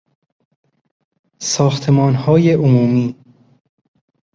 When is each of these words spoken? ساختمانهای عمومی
ساختمانهای 1.39 2.53
عمومی 2.53 3.15